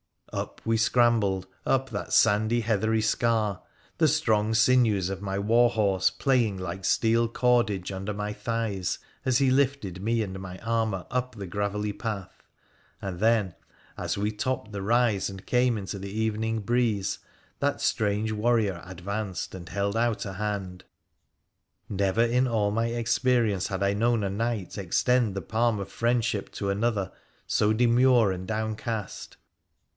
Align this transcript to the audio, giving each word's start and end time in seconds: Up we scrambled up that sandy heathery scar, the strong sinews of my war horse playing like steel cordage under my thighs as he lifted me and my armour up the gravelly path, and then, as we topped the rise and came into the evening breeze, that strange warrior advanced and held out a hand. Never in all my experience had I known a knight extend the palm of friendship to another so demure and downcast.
Up 0.33 0.61
we 0.65 0.77
scrambled 0.77 1.45
up 1.63 1.89
that 1.91 2.11
sandy 2.13 2.61
heathery 2.61 3.01
scar, 3.01 3.61
the 3.97 4.07
strong 4.07 4.53
sinews 4.55 5.09
of 5.09 5.21
my 5.21 5.37
war 5.37 5.69
horse 5.69 6.09
playing 6.09 6.57
like 6.57 6.85
steel 6.85 7.27
cordage 7.27 7.91
under 7.91 8.13
my 8.13 8.33
thighs 8.33 8.97
as 9.25 9.37
he 9.39 9.51
lifted 9.51 10.01
me 10.01 10.23
and 10.23 10.39
my 10.39 10.57
armour 10.59 11.05
up 11.11 11.35
the 11.35 11.45
gravelly 11.45 11.91
path, 11.93 12.41
and 13.01 13.19
then, 13.19 13.53
as 13.97 14.17
we 14.17 14.31
topped 14.31 14.71
the 14.71 14.81
rise 14.81 15.29
and 15.29 15.45
came 15.45 15.77
into 15.77 15.99
the 15.99 16.09
evening 16.09 16.61
breeze, 16.61 17.19
that 17.59 17.79
strange 17.81 18.31
warrior 18.31 18.81
advanced 18.85 19.53
and 19.53 19.69
held 19.69 19.95
out 19.97 20.25
a 20.25 20.33
hand. 20.33 20.85
Never 21.89 22.23
in 22.23 22.47
all 22.47 22.71
my 22.71 22.87
experience 22.87 23.67
had 23.67 23.83
I 23.83 23.93
known 23.93 24.23
a 24.23 24.29
knight 24.29 24.77
extend 24.77 25.35
the 25.35 25.41
palm 25.43 25.77
of 25.79 25.91
friendship 25.91 26.51
to 26.53 26.69
another 26.69 27.11
so 27.45 27.71
demure 27.73 28.31
and 28.31 28.47
downcast. 28.47 29.35